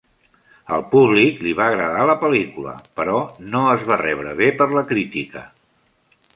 [0.77, 3.21] Al públic li va agradar la pel·lícula, però
[3.53, 5.49] no es va rebre bé per la crítica.